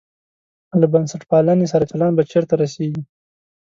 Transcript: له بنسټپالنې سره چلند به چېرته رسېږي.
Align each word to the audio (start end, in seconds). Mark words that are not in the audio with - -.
له 0.79 0.85
بنسټپالنې 0.93 1.67
سره 1.73 1.89
چلند 1.91 2.13
به 2.17 2.23
چېرته 2.31 2.53
رسېږي. 2.61 3.03